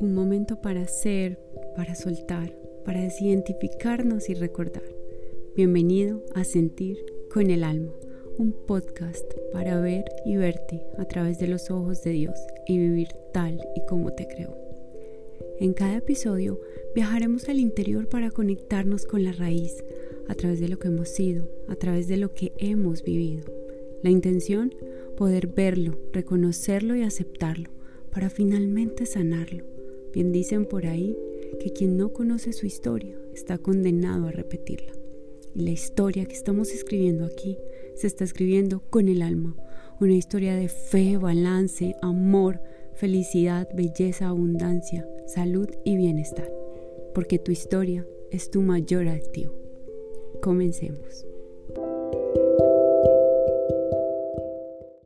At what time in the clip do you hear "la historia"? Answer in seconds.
35.62-36.24